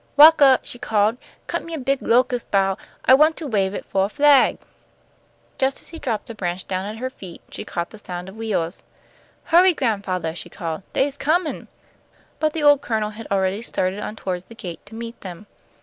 "Walkah," 0.17 0.59
she 0.63 0.79
called, 0.79 1.17
"cut 1.45 1.63
me 1.63 1.75
a 1.75 1.77
big 1.77 2.01
locus' 2.01 2.43
bough. 2.43 2.75
I 3.05 3.13
want 3.13 3.37
to 3.37 3.45
wave 3.45 3.75
it 3.75 3.85
fo' 3.85 3.99
a 3.99 4.09
flag!" 4.09 4.57
Just 5.59 5.79
as 5.79 5.89
he 5.89 5.99
dropped 5.99 6.27
a 6.27 6.33
branch 6.33 6.67
down 6.67 6.87
at 6.87 6.97
her 6.97 7.11
feet, 7.11 7.39
she 7.51 7.63
caught 7.63 7.91
the 7.91 7.99
sound 7.99 8.27
of 8.27 8.35
wheels. 8.35 8.81
"Hurry, 9.43 9.75
gran'fathah," 9.75 10.33
she 10.35 10.49
called; 10.49 10.81
"they's 10.93 11.17
comin'." 11.17 11.67
But 12.39 12.53
the 12.53 12.63
old 12.63 12.81
Colonel 12.81 13.11
had 13.11 13.27
already 13.29 13.61
started 13.61 13.99
on 13.99 14.15
toward 14.15 14.41
the 14.47 14.55
gate 14.55 14.83
to 14.87 14.95
meet 14.95 15.21
them. 15.21 15.45